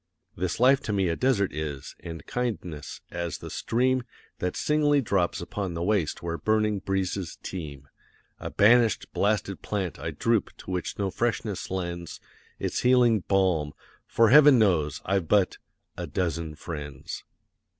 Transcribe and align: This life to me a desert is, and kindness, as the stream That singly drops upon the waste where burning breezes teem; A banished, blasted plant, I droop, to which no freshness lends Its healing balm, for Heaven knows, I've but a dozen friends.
This 0.35 0.59
life 0.59 0.79
to 0.81 0.93
me 0.93 1.09
a 1.09 1.15
desert 1.15 1.53
is, 1.53 1.95
and 1.99 2.25
kindness, 2.25 3.01
as 3.11 3.37
the 3.37 3.51
stream 3.51 4.01
That 4.39 4.55
singly 4.55 4.99
drops 4.99 5.41
upon 5.41 5.75
the 5.75 5.83
waste 5.83 6.23
where 6.23 6.39
burning 6.39 6.79
breezes 6.79 7.37
teem; 7.43 7.87
A 8.39 8.49
banished, 8.49 9.13
blasted 9.13 9.61
plant, 9.61 9.99
I 9.99 10.09
droop, 10.09 10.57
to 10.57 10.71
which 10.71 10.97
no 10.97 11.11
freshness 11.11 11.69
lends 11.69 12.19
Its 12.57 12.79
healing 12.79 13.19
balm, 13.27 13.73
for 14.07 14.31
Heaven 14.31 14.57
knows, 14.57 15.03
I've 15.05 15.27
but 15.27 15.59
a 15.95 16.07
dozen 16.07 16.55
friends. 16.55 17.23